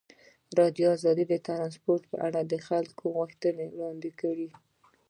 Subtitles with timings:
[0.57, 4.49] ازادي راډیو د ترانسپورټ لپاره د خلکو غوښتنې وړاندې کړي.